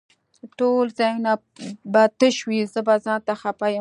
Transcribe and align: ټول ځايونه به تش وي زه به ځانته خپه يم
ټول 0.59 0.85
ځايونه 0.99 1.31
به 1.91 2.03
تش 2.19 2.35
وي 2.47 2.59
زه 2.73 2.81
به 2.87 2.95
ځانته 3.05 3.33
خپه 3.41 3.65
يم 3.67 3.69